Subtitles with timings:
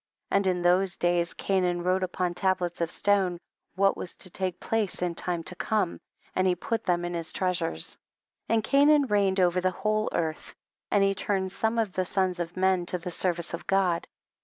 [0.31, 0.37] 13.
[0.39, 3.37] And in those days Cainan wrote upon tablets of stone,
[3.75, 5.99] what was to take place in time to come,
[6.35, 7.99] and he put tliem in his treasures.
[8.47, 8.55] 14.
[8.55, 8.63] And
[9.03, 10.55] Cainan reigned over the whole earth,
[10.89, 14.07] and he turned some of the sons of men to the service of God.